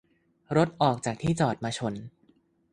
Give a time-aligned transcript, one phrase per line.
[0.57, 1.93] -รถออกจากที่จอดมาชน